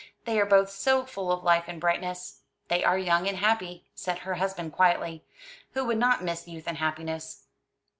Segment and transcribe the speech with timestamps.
[0.25, 4.17] "They are both so full of life and brightness!" "They are young and happy!" said
[4.17, 5.23] her husband quietly.
[5.73, 7.43] "Who would not miss youth and happiness?"